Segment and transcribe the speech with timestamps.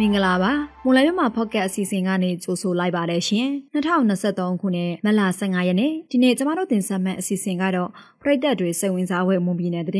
[0.00, 0.52] မင်္ဂလာပါ
[0.84, 7.90] မွန်လမြမဖော့ကတ်အစီအစဉ်ကနေကြိုဆိုလိုက်ပါတယ်ရှင်2023ခုနှစ်မလ15ရက်နေ့ဒီနေ့ကျမတို့တင်ဆက်မယ့်အစီအစဉ်ကတော့
[8.22, 9.94] ပြည်သက်တွေစိတ်ဝင်စားဖွယ်မွန်ပြည်နယ်တဲ့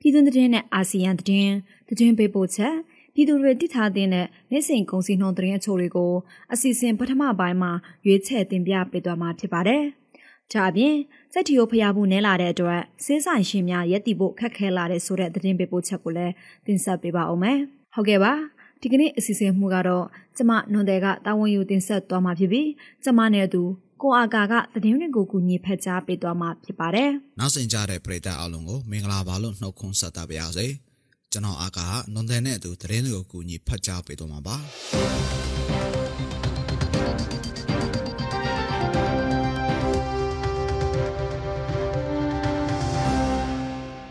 [0.00, 1.54] ပြည်သူသတင်းနဲ့အာဆီယံသတင်း
[1.88, 2.74] သတင်းပေးပို့ချက်
[3.14, 6.12] ပြည်သူတွေတည်ထားတဲ့နေ့စဉ်ကုန်စည်နှုန်းသတင်းအချို့တွေကို
[6.52, 7.72] အစီအစဉ်ပထမပိုင်းမှာ
[8.06, 9.82] ရွေးချယ်တင်ပြပေးသွားမှာဖြစ်ပါတယ်။
[10.52, 10.94] ဒါအပြင်
[11.32, 16.34] စက်တီယိုဖျားမှုနဲလာတဲ့အတွက်စေးဆိုင်ရှင်များရက်တီဖို့ခက်ခဲလာတဲ့ဆိုတဲ့သတင်းပေးပို့ချက်ကိုလည်း
[16.66, 17.58] တင်ဆက်ပေးပါဦးမယ်။
[17.94, 18.34] ဟုတ်ကဲ့ပါ။
[18.82, 20.04] ဒီကနေ့အစီအစဉ်မှုကတော့
[20.36, 22.68] ကျမနွန်တဲ့ကတာဝန်ယူတင်ဆက်သွားမှာဖြစ်ပြီး
[23.04, 23.62] ကျမနဲ့အတူ
[24.02, 30.66] ကိုအာကာကသတင်းတွေကိုကူညီဖက်ကြားပေးသွားမှာဖြစ်ပါတယ်။နောက်ဆင်ကြတဲ့ပရိသတ်အားလုံးကိုမင်္ဂလာပါလို့နှုတ်ခွန်းဆက်တာပါရစေ။
[31.32, 34.56] ကျွန်တော်အာကာကနွန်တဲ့နဲ့အတူသတင်းတွေကိုကူညီဖက်ကြားပေးသွားမှာပါ။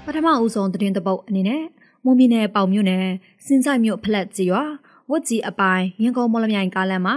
[0.06, 1.64] ပထမဦးဆုံးသတင်းတပုတ်အနေနဲ့
[2.06, 3.06] မွန်ပြည်နယ်ပေါင်မြို့နယ်
[3.48, 4.64] စင်ဆိုင်မြို့ဖလက်ကြီးရွာ
[5.10, 7.16] ဝတ်ကြီးအပိုင်းရင်ကုန်မော်လမြိုင်ကားလမ်းမှာ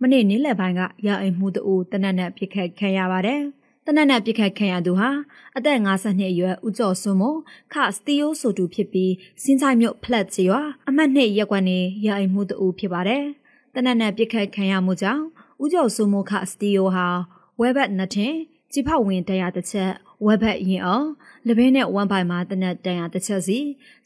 [0.00, 3.40] မနေ့နေ့လယ်ပိုင်းကရာအိမ်မှုတူတနက်နဲ့ပြစ်ခတ်ခံရပါတယ်။
[3.86, 5.10] တနက်နဲ့ပြစ်ခတ်ခံရသူဟာ
[5.56, 7.38] အသက်52အရွယ်ဦးကျော်စွန်းမို့
[7.72, 13.24] ခစတီယိုဆိုတူဖြစ်ပြီးစင်ဆိုင်မြို့ဖလက်ကြီးရွာအမှတ်2ရက်ကွက်နေရာအိမ်မှုတူဖြစ်ပါတယ်။
[13.74, 15.24] တနက်နဲ့ပြစ်ခတ်ခံရမှုကြောင့်
[15.62, 17.06] ဦးကျော်စွန်းမို့ခစတီယိုဟာ
[17.60, 18.34] ဝဲဘက်နှစ်ထင်
[18.72, 19.92] ကြည်ဖောက်ဝင်တရားတစ်ချက်
[20.26, 21.06] ဝက်ဘက်ရင်အောင်
[21.48, 23.58] လပင်းနဲ့ဝမ်ပိုင်မှာတနက်တန်ရတစ်ချက်စီ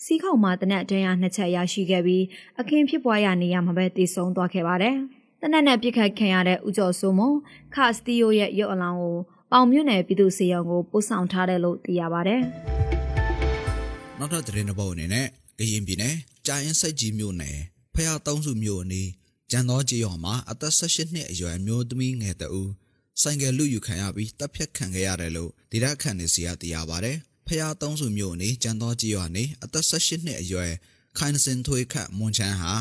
[0.05, 2.25] စီးခေါက်မှာတနက်တန်ရနှစ်ချက်ရရှိခဲ့ပြီး
[2.61, 4.97] အခင်းဖြစ်ပွားရနေရမှာပဲတည်ဆုံသွားခဲ့ပါတယ်။
[5.41, 7.36] တနက်နဲ့ပြစ်ခတ်ခံရတဲ့ဦးကျော်စိုးမွန်
[7.75, 9.17] ခစတီယိုရဲ့ရုပ်အလောင်းကို
[9.53, 12.41] ပေါင်မြွနယ်ပြည်သူစေယုံကိုပို့ဆောင်ထားတယ်လို့သိရပါတယ်။
[14.19, 15.27] နောက်ထပ်သတင်းတစ်ပုဒ်အနေနဲ့
[15.58, 16.14] ကရင်ပြည်နယ်
[16.47, 17.58] ကြာရင်စိတ်ကြီးမြို့နယ်
[17.95, 19.08] ဖျားသုံးစုမြို့အနီး
[19.51, 22.69] ကျန်သောကြေးရွာမှာအသက်18နှစ်အရွယ်မျိုးသမီးငယ်တဦး
[23.22, 30.73] ဆိုင်ကယ်လူယူခံရပြီးတပ်ဖြတ်ခံခဲ့ရတယ်လို့ဒေတာခန့်နေစီကသိရပါတယ်။ဖျားသုံးစုမျိုးနေကျန်သောကြီးရွာနေအသက်18နှစ်အရွယ်
[31.19, 32.73] ခိုင်စင်ထွေးခတ်မွန်ချန်းဟာ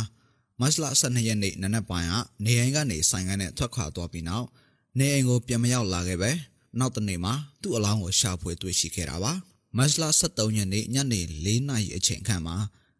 [0.59, 2.13] မတ်လ12ရက်နေ့နနက်ပိုင်းက
[2.45, 4.47] နေအိမ်ကနေဆိုင်ကနဲ့ထွက်ခွာသွားပြီးနောက်
[4.99, 6.31] နေအိမ်ကိုပြန်မရောက်လာခဲ့ပဲ
[6.79, 9.33] နောက်တနေ့မှာသူ့အလောင်းကိုရှာဖွေတွေ့ရှိခဲ့တာပါ။
[9.77, 12.55] မတ်လ23ရက်နေ့ညနေ4နာရီအချိန်ခန့်မှာ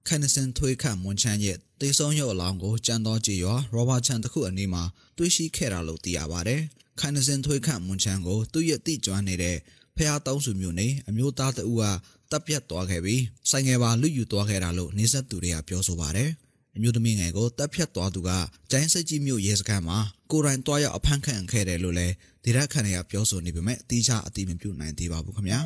[0.08, 4.84] ခိုင်စင်ထွေးခတ်မွန်ချန်းရဲ့တေဆုံးရုပ်အလောင်းကိုကျန်သောကြီးရွာရောဘာချန်တစ်ခုအနီးမှာ
[5.18, 6.62] တွေ့ရှိခဲ့တာလို့သိရပါတယ်။
[7.00, 9.58] ခိုင်နစင်ထွေးခန့်မွန်ချန်ကိုသူ့ရဲ့တိကျွမ်းနေတဲ့
[9.96, 11.84] ဖះတောင်းစုမျိုးနဲ့အမျိုးသားတဦးက
[12.32, 16.30] တပ်ပြတ်သွားခဲ့ပြီးဆိုင်ငယ်ပါလူယူသွားခဲ့တာလို့နေဆက်သူတွေကပြောဆိုပါတယ်
[16.76, 18.30] အမျိုးသမီးငယ်ကိုတပ်ဖြတ်သွားသူက
[18.72, 19.98] ကျိုင်းစစ်ကြီးမြို့ရဲစခန်းမှာ
[20.32, 22.14] ကိုရိုင်းတွားရောက်အဖမ်းခံခဲ့တယ်လို့လည်း
[22.44, 25.60] ဒေသခံတွေကပြောဆိုနေပေမဲ့တိကျအတိမပြုနိုင်သေးပါဘူးခင်ဗျာ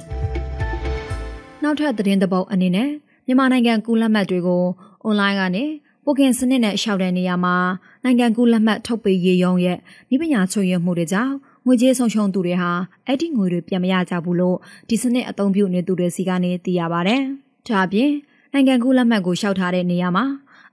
[1.64, 2.90] နောက်ထပ်သတင်းသဘောအနေနဲ့
[3.28, 4.64] မြန်မာနိုင်ငံကူးလက်မှတ်တွေကို
[5.04, 5.64] အွန်လိုင်းကနေ
[6.12, 7.56] ပိုကင်စနစ်နဲ့ရှောက်တဲ့နေရာမှာ
[8.04, 9.78] နိုင်ငံကူးလက်မှတ်ထုတ်ပေးရေးရုံးရဲ့
[10.14, 11.34] ဤပညာချုပ်ရမှုတွေကြောင့်
[11.66, 12.72] ငွေကြေးဆုံးရှုံးသူတွေဟာ
[13.06, 14.58] အဲ့ဒီငွေတွေပြန်မရကြဘူးလို့
[14.90, 17.16] ဒီစနစ်အသုံးပြုနေသူတွေစီကနေသိရပါဗျ။
[17.68, 18.12] ဒါအပြင်
[18.54, 20.26] နိုင်ငံကူးလက်မှတ်ကိုရှောက်ထားတဲ့နေရာမှာ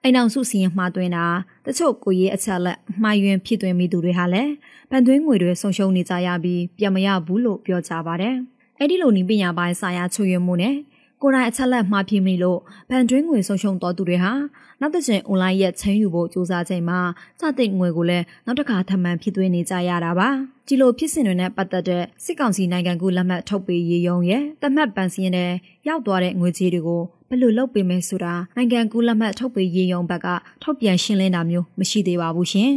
[0.02, 1.25] အိမ်အောင်စုစီရင်မှားသွင်းတာ
[1.66, 4.52] တချို့ကိုရေးအချက်လက်မှားယွင်းဖြစ်သွင်းမိသူတွေဟာလည်း
[4.91, 8.34] ဗန်သွင်းငွေတွေဆုံးရှုံးနေကြရပြီးပြန်မရဘူးလို့ပြောကြပါတယ်။
[8.78, 10.76] အဲ့ဒီလိုနီးပညာပိုင်းဆိုင်ရာချုပ်ရမှုနဲ့
[11.22, 12.59] ကိုယ်တိုင်အချက်လက်မှားဖြစ်မိလို့
[12.91, 14.32] ဗန်တွင်းငွေဆုံးရှုံးတော်သူတွေဟာ
[14.81, 17.00] နောက်တစ်ချိန်အွန်လိုင်းရဲ့ချင်းယူဖို့စူးစမ်းချိန်မှာ
[17.41, 20.28] စတဲ့ငွေကိုလည်းနောက်တစ်ခါထပ်မံဖြစ်သွင်းနေကြရတာပါ
[20.66, 25.50] ဒီလိုဖြစ်စဉ်တွေနဲ့ပတ်သက်တဲ့စစ်ကောင်စီနိုင်ငံကူလက်မှတ်ထုတ်ပေးရေးရုံရဲ့တမတ်ပန်စီရင်တဲ့
[25.88, 30.26] ရောက်သွားတဲ့ငွေကြေးတွေကိုဘယ်လိုလုပ်ပေးမယ်ဆိုတာနိုင်ငံကူလက်မှတ်ထုတ်ပေးရေးရုံဘက်က
[30.62, 32.72] ထုတ်ပြန်ရှင်းလင်းတာမျိုးမရှိသေးပါဘူးရှင်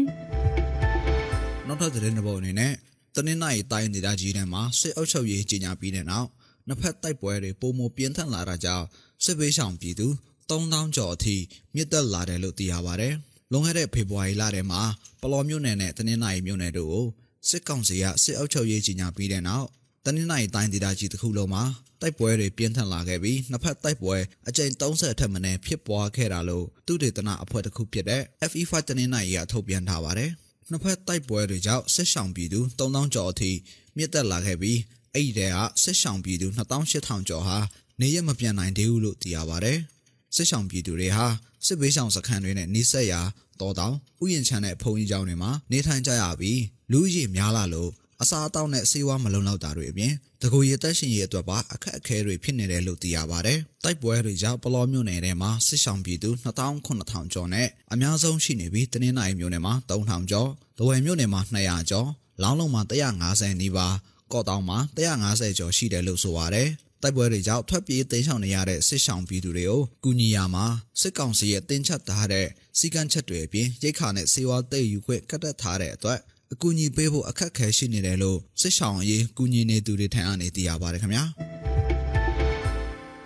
[1.67, 2.71] နောက်ထပ်သတင်းတစ်ပုဒ်အနေနဲ့
[3.15, 6.27] တနင်္လာရီတိုင်းဒေသကြီးထဲမှာစစ်အုပ်ချုပ်ရေးကြီးညာပြီးတဲ့နောက်
[6.69, 8.85] နှစ်ဖက်တိုက်ပွဲတွေပုံမပြင်းထန်လာတာကြောင့်
[9.23, 10.07] စစ်ပေးဆောင်ပြည်သူ
[10.49, 11.35] 3000ကျော်အထိ
[11.75, 13.13] မြင့်တက်လာတယ်လို့သိရပါတယ်။
[13.51, 14.81] လွန်ခဲ့တဲ့ဖေဖော်ဝါရီလထဲမှာ
[15.21, 17.05] ပလော်မြို့နယ်နဲ့တနင်္လာရီမြို့နယ်တို့ကို
[17.49, 19.67] စစ်ကောင်စီကစစ်အုပ်ချုပ်ရေးကြီးညာပြီးတဲ့နောက်
[20.05, 21.63] တနင်္လာရီတိုင်းဒေသကြီးတစ်ခုလုံးမှာ
[22.01, 24.15] တိုက်ပွဲတွေပြင်းထန်လာခဲ့ပြီးနှစ်ဖက်တိုက်ပွဲ
[24.47, 30.31] အကြိမ်30ထက်မနည်းဖြစ်ပွားခဲ့တာလို့သူတေသနအဖွဲ့တစ်ခုဖြစ်တဲ့ FE5 တနင်္လာရီကထုတ်ပြန်ထားပါတယ်။
[30.69, 33.51] နှစ်ဖက်တိုက်ပွဲတွေကြောင့်စစ်ဆောင်ပြည်သူ3000ကျော်အထိ
[33.97, 34.79] မြင့်တက်လာခဲ့ပြီး
[35.13, 37.57] အဲ့ဒီတဲ့ကစစ်ဆောင်ပြည်သူ2800ကျော်ဟာ
[38.01, 39.79] နေရမပြန်နိုင်သေးဘူးလို့သိရပါတယ်။
[40.35, 41.25] စစ်ဆောင်ပြည်သူတွေဟာ
[41.65, 43.21] စစ်ဘေးရှောင်စခန်းတွေနဲ့နှိစက်ရာ
[43.61, 46.61] တော်တောင်ဥယျာဉ်ချမ်းတဲ့ဖုန်ကြီးကျောင်းတွေမှာနေထိုင်ကြရပြီး
[46.91, 47.91] လူကြီးများလာလို့
[48.21, 62.07] အစားအသောက်နဲ့ဆေးဝါးမလုံလောက်တာတွေအပြင်တကူရသက်ရှင်ရေးအတွက်ပါအခက်အခဲတွေဖြစ်နေတယ်လို့သိရပါတယ်။တိုက်ပွဲတွေကြောင့်ပလောမြို့နယ်ထဲမှာစစ်ဆောင်ပြည်သူ2900ကျော်နဲ့အများဆုံးရှိနေပြီးတနင်္လာရီမြို့နယ်မှာ3000ကျော်၊ဒဝယ်မြို့နယ်မှာ200ကျော်၊
[62.43, 62.81] လောင်းလုံးမှာ
[63.21, 63.95] 150နီးပါး
[64.33, 64.77] ကော့တောင်မှာ
[65.07, 66.69] 150ကျော်ရှိတယ်လို့ဆိုပါတယ်။
[67.03, 70.65] တိုက်ပွဲတွေကြောင့်ထွက်ပြေးတိမ်းရှောင်နေရတဲ့စစ်ရှောင်ပြည်သူတွေကိုကူညီရမှာ
[71.01, 72.47] စစ်ကောင်စီရဲ့တင်ချက်ထားတဲ့
[72.79, 76.19] စီကံချက်တွေအပြင်ရိတ်ခါနဲ့စေဝါတိတ်ယူခွင့်ကတ်တက်ထားတဲ့အတွက်
[76.53, 81.23] အကူအညီပေးဖို့အခက်ခဲရှိနေတယ်လို့စစ်ရှောင်အရေးကူညီနေသူတွေထံကနေသိရပါတယ်ခင်ဗျာ။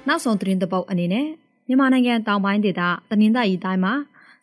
[0.07, 1.27] နောက်ဆုံးသတင်းတစ်ပုဒ်အနေနဲ့
[1.67, 3.93] မြန်မာနိုင်ငံတောင်ပိုင်းဒေသတနင်္သာရီတိုင်းမှာ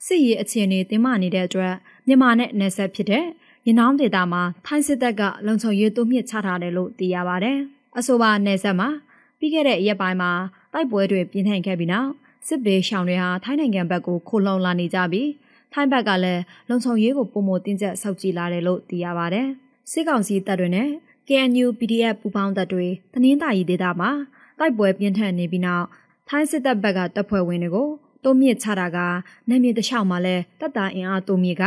[0.07, 1.75] စစ်ရေးအခြေအနေတင်းမာနေတဲ့အတွက်
[2.07, 3.25] မြန်မာနဲ့နယ်စပ်ဖြစ်တဲ့
[3.67, 7.53] ရနောင်းဒေသမှာထိုင်းစစ်တပ်ကလုံခြုံရေးတိုးမြင့်ချထားတယ်လို့သိရပါဗျ။
[7.99, 8.89] အဆိုပါနယ်စပ်မှာ
[9.39, 10.31] ပြီးခဲ့တဲ့ရက်ပိုင်းမှာ
[10.73, 12.11] တိုက်ပွဲတွေပြင်းထန်ခဲ့ပြီးနောက်
[12.47, 15.29] စစ်ဘေးရှောင်တွေဟာထိုင်းနိုင်ငံဘက်ကိုခိုလှုံလာနေကြပြီး
[15.73, 19.43] ထိုင်းဘက်ကလည်းလုံခြုံရေးကိုပုံမတင်ကျပ်ဆောက်ကြည့်လာတယ်လို့သိရပါဗျ။
[19.91, 20.89] စစ်ကောင်စီတပ်တွေနဲ့
[21.29, 24.11] KNU PDF ပူးပေါင်းတပ်တွေတနင်္သာရီဒေသမှာ
[24.59, 25.87] တိုက်ပွဲပြင်းထန်နေပြီးနောက်
[26.29, 27.89] ထိုင်းစစ်တပ်ဘက်ကတပ်ဖွဲ့ဝင်တွေကို
[28.25, 28.99] တိုးမြင့်ချတာက
[29.49, 31.65] နယ်မြေတလျှောက်မှာလဲတပ်သားအင်အားတိုးမြင့်က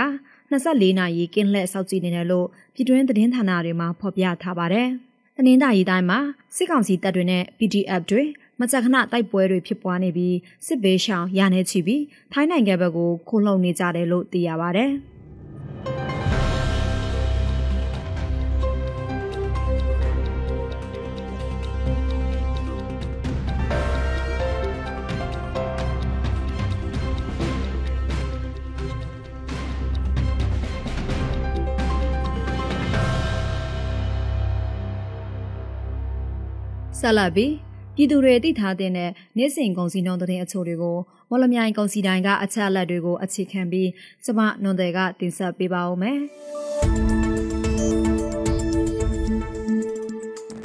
[0.54, 4.88] 24နာရီကင်းလှည့်စောင့်ကြည့်နေတယ်လို့ပြည်တွင်းသတင်းဌာနတွေမှာဖော်ပြထားပါတယ်။
[5.38, 6.20] တနင်္သာရီတိုင်းမှာ
[6.56, 8.24] စစ်ကောင်စီတပ်တွေနဲ့ PDF တွေ
[8.60, 10.36] မကြခဏတိုက်ပွဲတွေဖြစ်ပွားနေပြီး
[10.66, 12.04] စစ်ဘေးရှောင်ရနေချီပြီး
[12.34, 14.92] ထိုင်းနိုင်ငံဘက်ကိုခိုးလှုံနေကြတယ်လို့သိရပါတယ်။
[37.04, 37.54] ဆက်လက်ပြီး
[37.96, 38.92] ပြည်သူတွေသိထားတဲ့
[39.38, 40.98] နေ့စဉ်ကုန်စည်နှုန်းတဲ့အချို့တွေကို
[41.30, 43.90] မော်လမြိုင်ကုန်စည်တိုင်းကအချက်အလက်တွေကိုအခြေခံပြီး
[44.24, 46.20] ကျမနွန်တယ်ကတင်ဆက်ပေးပါဦးမယ်။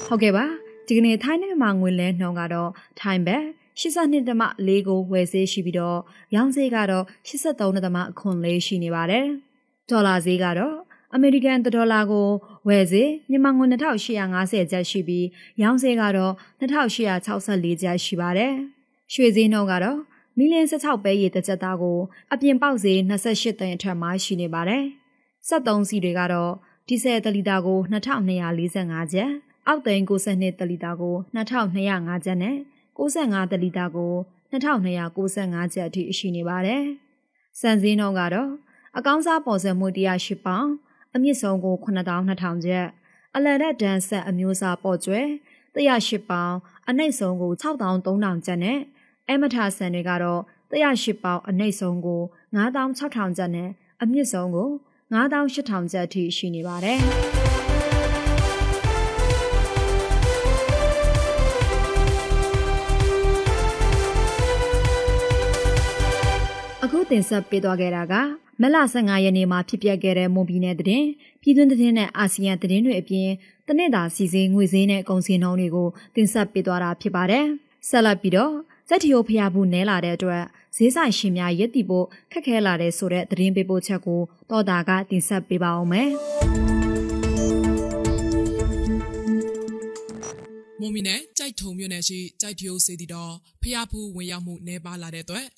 [0.04, 0.44] ဟုတ်ကဲ့ပါ
[0.86, 2.70] ဒီကနေ့ထိုင်းနိုင်ငံမှာငွေလဲနှုန်းကတော့
[3.00, 3.44] ထိုင်းဘက်
[3.80, 5.98] 82.4ကိုဝယ်ဈေးရှိပြီးတော့
[6.34, 9.26] ရောင်းဈေးကတော့83.4ရှိနေပါတယ်။
[9.90, 10.76] ဒေါ်လာဈေးကတော့
[11.14, 12.28] အမေရိကန်ဒေါ်လာကို
[12.68, 15.26] ဝယ်စေမြန်မာငွေ2850ကျပ်ရှိပြီး
[15.62, 18.54] ရောင်းစေကတော့2864ကျပ်ရှိပါတယ်။
[19.12, 19.98] ရွှေဈေးနှုန်းကတော့
[20.36, 21.98] မီလီယံ16ပဲရေတစ်ကြက်သားကို
[22.32, 24.84] အပြင်ပေါက်ဈေး28သိန်းအထက်မှာရှိနေပါတယ်။
[25.48, 26.52] 73စီတွေကတော့
[26.88, 29.30] ဒီဇယ်တလီတာကို2245ကျပ်
[29.66, 32.56] အောက်သိန်း92တလီတာကို2205ကျပ်နဲ့
[32.98, 34.12] 65တလီတာကို
[34.52, 36.84] 2295ကျပ်အထိရှိနေပါတယ်။
[37.60, 38.50] စံစည်းနှုန်းကတော့
[38.96, 40.68] အကောင်းစားပေါ်စံမှု108ပေါင်
[41.18, 42.86] အမြင့်ဆုံးကို9200ကျပ်
[43.36, 45.20] အလယ်ရက်ဒန်ဆက်အမျိုးအစားပေါ်ကျွဲ
[45.74, 46.54] 108ပေါင်
[46.88, 48.78] အနှိမ့်ဆုံးကို6300ကျပ်နဲ့
[49.28, 52.22] အမထာဆန်တွေကတော့108ပေါင်အနှိမ့်ဆုံးကို
[52.54, 53.70] 9600ကျပ်နဲ့
[54.02, 54.68] အမြင့်ဆုံးကို
[55.12, 57.37] 9800ကျပ်အထိရှိနေပါတယ်
[66.90, 68.14] အခုတင်ဆက်ပေးသွားခဲ့တာက
[68.60, 71.06] မလ15ရက်နေ့မှာဖြစ်ပျက်ခဲ့တဲ့မွန်ပြည်နယ်သတင်း
[71.42, 73.28] ပြည်တွင်းသတင်းနဲ့အာဆီယံသတင်းတွေအပြင်
[73.66, 77.44] တနစ်တာစီစဉ်ငွေစင်းနဲ့ကုန်စည်နှုန်းတွေကိုတင်ဆက်ပေးသွားတာဖြစ်ပါတယ်။
[77.88, 78.54] ဆက်လက်ပြီးတော့
[78.88, 80.44] စက်တီယိုဖျားဘူးနဲလာတဲ့အတွက်
[80.76, 84.20] ဈေးဆိုင်ရှင်များရက်တီဖို့ခက်ခဲလာတဲ့ဆိုတဲ့သတင်းပေးပို့ချက်ကို
[84.50, 86.10] တော်တာကတင်ဆက်ပေးပါအောင်မယ်။
[90.80, 93.32] မွန်မီနဲ့ကြိုက်ထုံမြို့နယ်ရှိကြိုက်တရိုးစေတီတော်
[93.62, 95.48] ဖျားဖူးဝင်ရောက်မှုနေပါလာတဲ့အတွက်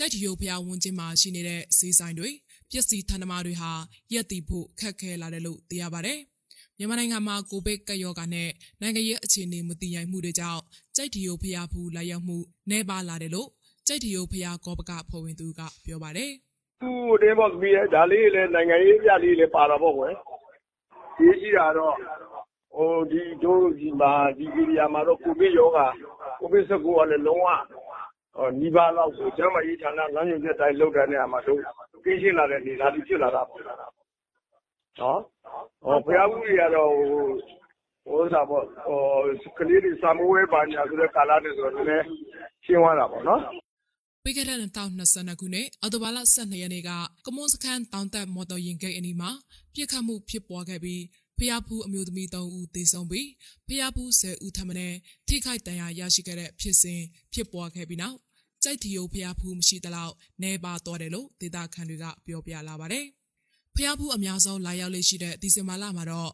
[0.00, 2.30] ကြိုက်တရိုးဖျားဝန်းကျင်မှာရှိနေတဲ့ဈေးဆိုင်တွေ
[2.70, 3.70] ပစ္စည်းဌာနမတွေဟာ
[4.12, 6.18] ရက်တီဖို့ခက်ခဲလာတယ်လို့သိရပါတယ်။
[6.78, 8.48] မြန်မာနိုင်ငံမှာကိုဗစ်ကပ်ရောဂါနဲ့
[8.80, 10.62] နိုင်ငံရေးအခြေအနေမတည်ငြိမ်မှုတွေကြောင့်
[10.96, 12.36] ကြိုက်တီယိုဖျားဖူးလာရောက်မှု
[12.70, 13.48] နှဲပါလာတယ်လို့
[13.86, 16.30] ကြိုက်တီယိုဖျားကောပကဖော်ဝင်သူကပြောပါတယ်။
[16.82, 20.14] သူ့တင်းဘော့သမီးရဲ့ဒါလေးလည်းနိုင်ငံရေးပြလေးလည်းပါတာပေါ့ကွယ်။
[21.20, 21.94] ရေးရှိတာတော့
[22.74, 25.86] ဟိုဒီတို့ဒီမှာဒီဧရိယာမှာတော့ကိုဗစ်ရောဂါ
[26.38, 27.48] ကိုဗစ်19ကလည်းလုံးဝ
[28.60, 31.60] နီးပါးလောက်ကိုကျန်းမာရေးဌာနလမ်းညွှန်ချက်အတိုင်းလုပ်တဲ့နေရာမှာတို့
[32.04, 33.78] ကင်းရှင်းလာတဲ့အနေအထားတွေဖြစ်လာတာပေါ့နော်
[35.84, 36.90] ဟောဘုရားဘူးတွေကတော့
[38.06, 39.00] ဟိုစားပေါ့ဟို
[39.58, 42.04] ကလေးတွေစာမိုးဝဲပါညာဆိုတဲ့ကာလနဲ့ဆိုတော့လည်း
[42.64, 43.40] ရှင်းသွားတာပေါ့နော်
[44.24, 46.90] ပြီးခဲ့တဲ့2022ခုနှစ်အော်တိုဘာလ12ရက်နေ့က
[47.26, 49.30] ကမွန်စခန်းတောင်တက်မော်တော်ယာဉ်ဂိတ်အနီးမှာ
[49.74, 51.02] ပြစ်ခတ်မှုဖြစ်ပွားခဲ့ပြီး
[51.38, 53.28] ဖျားဖူးအမျိုးသမီး3ဦးသေဆုံးပြီး
[53.68, 54.88] ဖျားဖူး10ဦးထပ်မံ
[55.28, 57.00] ထိခိုက်ဒဏ်ရာရရှိခဲ့တဲ့ဖြစ်စဉ်
[57.34, 58.16] ဖြစ်ပွားခဲ့ပြီးနောက်
[58.64, 63.04] ကြိုက်တီယိုဖျားဖူးမရှိသလောက်နေပါတော့တယ်လို့ဒေတာခန်တွေကပြောပြလာပါတယ်။
[63.76, 66.30] ဖျားဖူးအများဆုံးလာရောက်လေရှိတဲ့ဒီဇင်ဘာလမှာတော့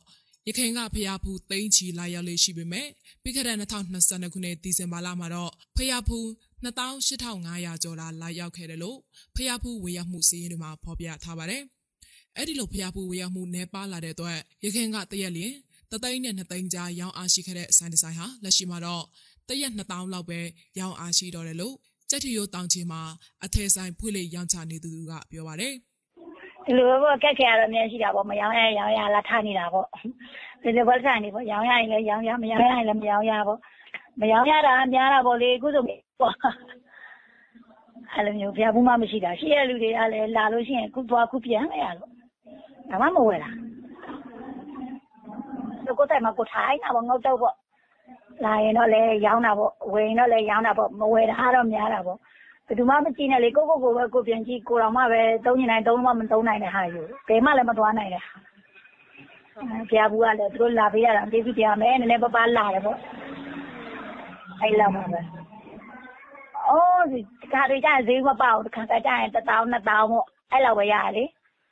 [0.49, 2.89] ရခိုင်ကဖျားဖူးသိန်းချီလာရောက်လေရှိပေမဲ့
[3.23, 6.27] ပြီးခဲ့တဲ့2022ခုနှစ်ဒီဇင်ဘာလမှာတော့ဖျားဖူး
[6.65, 8.99] 28,500ကျော်လာလာရောက်ခဲ့တယ်လို့
[9.37, 11.63] ဖျားဖူးဝေရောက်မှုစီးရင်တွေမှာဖော်ပြထားပါတယ်။
[12.37, 15.53] အဲ့ဒီလိုဖျားဖူးဝေရောက်မှုနေပါလာတဲ့အတွက်ရခိုင်ကတရက်လျင်
[15.91, 19.05] တသိန်းနဲ့2သိန်းကြားရောင်းအားရှိခဲ့တဲ့ဆိုင်ဒီဇိုင်းဟာလက်ရှိမှာတော့
[19.49, 20.41] တရက်2000လောက်ပဲ
[20.79, 21.75] ရောင်းအားရှိတော့တယ်လို့
[22.15, 23.01] ကြက်ထီရိုးတောင်ချေမှာ
[23.45, 25.75] အထယ်ဆိုင်ဖွင့်လေရောင်းချနေသူကပြောပါတယ်
[26.65, 29.87] ဒီလိုပေါ့ကက်ခဲရတော့အများရှိတာပေါ့မရောင်းရရောင်းရလာထားနေတာပေါ့
[30.63, 33.59] ဒီလိုပဲဆိုင်နေပေါ့ရောင်းရရင်လည်းရောင်းရမရောင်းရရင်လည်းမရောင်းရပေါ့
[34.21, 36.35] မရောင်းရတာများတာပေါ့လေအခုဆိုပေါ့
[38.13, 42.11] အဲ့လိုမျိုးဖျားဘူးမှမရှိတာရှိရလူတွေကလည်းလာလို့ရှိရင်ခုသွားခုပြန်ရလို့
[42.91, 43.51] ဒါမှမဝယ်တာ
[45.99, 47.55] ကိုယ်တိုင်မှာကိုထိုင်းတာပေါ့ငေါတော့ပေါ့
[48.45, 52.19] လာရင်တော့လည်းရောင်းတာပေါ့ဝယ်ရင်တော့လည်းရောင်းတာပေါ့မဝယ်တာတော့များတာပေါ့
[52.67, 58.35] ဘယ်သူမှမကြည့်နဲ့လေကိုကိုကိုပဲကိုပြန်ကြည့်ကိုတော်မှပဲသုံးနေနိုင်သုံးမှမသုံးနိုင်တဲ့ဟာယူဘယ်မှလည်းမသွားနိုင်တဲ့ဟာ
[59.89, 62.99] ဘုရားဘူးကလည်းသူတို့လာပေးရတာတေးပြီးတရားမယ်နည်းနည်းပပလာတယ်ပေါ့
[64.61, 65.21] အဲ့လောက်ပါပဲ
[66.69, 67.21] အော်ဒီ
[67.53, 71.25] ခါတွေကျရင်ဈေးမပေါ့တခါကကျရင်1000 2000ပေါ့အဲ့လောက်ပဲရတယ်လေ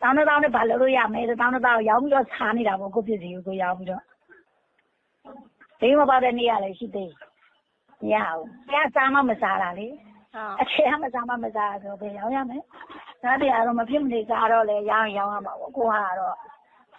[0.03, 4.03] တောင်းတောင်းနဲ့ဘာလို့လို့ရမလဲတောင်းတောင်းရောင်းပြီးတော့စားနေတာပေါ့ကိုပစ္စည်းကိုကိုရောင်းပြီးတော့
[5.83, 7.13] ဈေးမပေါ့တဲ့နေ့ရလည်းရှိသေး
[8.03, 9.87] မရဘူးတရားစားမှမစားတာလေ
[10.35, 12.59] ဟုတ်အခြေအမစားမှမစားဆိုဘယ်ရောင်းရမလဲ
[13.23, 16.37] ဒါတရားတော့မဖြစ်မနေစားတော့လေရောင်းရင်ရောင်းရမှာပေါ့ကိုကတော့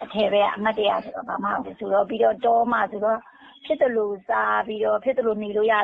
[0.02, 3.18] အထည်ပဲအမတ်တရားဆိုတော့ဘာမှမဟုတ်ဘူးဆိုတော့ပြီးတော့တောမှဆိုတော့
[3.64, 5.74] ဖြစ်တယ်လို့စားပြီးတော့ဖြစ်တယ်လို့နေလို့ရ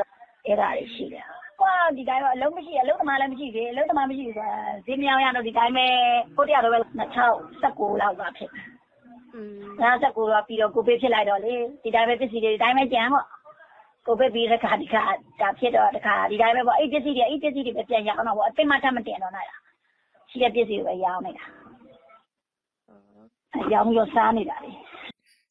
[0.46, 1.24] အဲ့ဒါတွေရှိတယ်
[1.58, 5.86] ဟောဒီတိုင်းတော့အလုံးမရှိအလုံးသမားလည်းမရှိသေးအလုံးသမားမရှိဘူးဆိုတာဈေးမရောင်းရတော့ဒီတိုင်းပဲ
[6.36, 6.78] ကိုတရားတော့ပဲ
[7.38, 8.79] 2019လောက်ကဖြစ်တယ်
[9.34, 13.26] อืม2019တော့ပြီးတော့ကိုပေးဖြစ်လိုက်တော့လေဒီတိုင်းပဲပစ္စည်းတွေဒီတိုင်းပဲကြံပေါ့
[14.06, 15.02] ကိုပေးပြီးတစ်ခါဒီခါ
[15.40, 19.60] ဒါဖြစ်တော့တစ်ခါဒီတိုင်းပဲပေါ့အဲ့ပစ္စည်းတွေအဲ့ပစ္စည်းတွေပဲပြန်ရအောင်တော့ပေါ့အသိမှတ်ထမတင်တော့နိုင်လား
[20.30, 21.44] ရှိတဲ့ပစ္စည်းတွေပဲရောင်းနေတာ
[23.54, 24.72] အဲရောင်းပြီးတော့စားနေတာလေ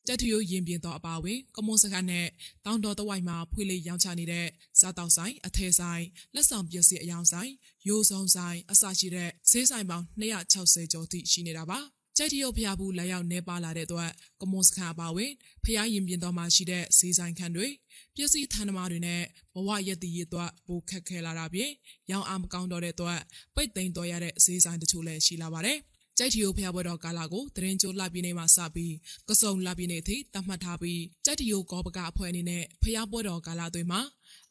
[0.08, 2.28] ကြက်ထီယိုရင်ပြင်တော်အပါအဝင်ကမွန်စကန်နဲ့
[2.66, 4.48] တောင်တော်တဝိုက်မှာဖွေလေးရောင်းချနေတဲ့
[4.80, 6.04] စားတောက်ဆိုင်အထည်ဆိုင်
[6.36, 7.52] လက်ဆောင်ပစ္စည်းအယောင်ဆိုင်
[7.88, 11.80] ရိုးစုံဆိုင်အစရှိတဲ့ဈေးဆိုင်ပေါင်း260ကျော်ထိရှိနေတာပါ
[12.22, 14.12] ကြက်ထီယိုဖျားဘူးလာရောက်နေပါလာတဲ့အတွက်
[14.42, 15.32] ကမွန်စကန်အပါအဝင်
[15.64, 17.68] ဖျားရင်ပြင်တော်မှာရှိတဲ့ဈေးဆိုင်ခန်းတွေ
[18.16, 19.22] ပစ္စည်းဌာနမတွေနဲ့
[19.54, 21.72] ဘဝရက်တည်ရအတွက်ပိုခက်ခဲလာတာပြင်
[22.12, 23.20] ရောင်းအားမကောင်းတော့တဲ့အတွက်
[23.56, 25.78] ပိတ်သိမ်းတော်ရတဲ့ဈေးဆိုင်တချို့လည်းရှိလာပါတယ်
[26.18, 28.94] ကြိုက်ထီယိုဖျားပွဲတော်ကာလာကိုတရင်ကျိုးလှပြင်းနေမှာစပြီး
[29.30, 34.02] ကစုံလှပြင်းနေအထိတတ်မှတ်ထားပြီးကြိုက်ထီယိုကောပကအဖွဲ့အနေနဲ့ဖျားပွဲတော်ကာလာတွေမှာ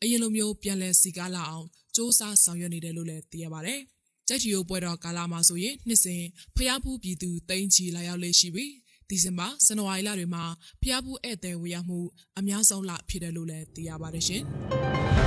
[0.03, 3.81] အရင်လိုမျိုးပြန်လဲစီကားလာအောင်စ조사ဆောင်ရွက်နေတယ်လို့လည်းသိရပါတယ်။
[4.29, 6.23] ကြိုက်ထီယိုပွဲတော်ကာလာမှာဆိုရင်နှစ်စဉ်
[6.57, 8.73] ဖျားဖူးပြည်သူတိန့်ချီလာရောက်လေရှိပြီး
[9.09, 10.45] ဒီဇင်ဘာဇန်နဝါရီလတွေမှာ
[10.83, 11.99] ဖျားဖူးဧည့်သည်ဝေရောက်မှု
[12.39, 14.43] အများဆုံးလဖြစ်တယ်လို့လည်းသိရပါတယ်ရှင်။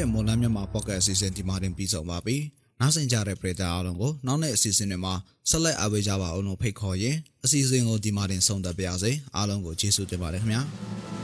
[0.00, 2.36] ရဲ့မွန်လန်းမြန်မာပေါ့ကတ်အစီအစဉ်ဒီမှာတင်ပြီးဆုံးပါပြီ။
[2.80, 5.14] နောက်ဆင်ကြတဲ့ပရိသတ်အားလုံးကိုနောက်နေ့အစီအစဉ်တွေမှာ
[5.50, 10.62] ဆက်လက်အားပေးကြပါအောင်လို့ဖိတ်ခေါ်ရင်အစီအစဉ်ကိုဒီမှာတင်ဆုံးသက်ပါရစေ။အားလုံးကိုကျေးဇူးတင်ပါတယ်ခင်ဗျာ။